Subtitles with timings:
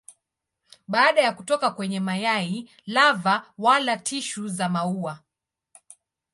[0.87, 5.19] Baada ya kutoka kwenye mayai lava wala tishu za maua.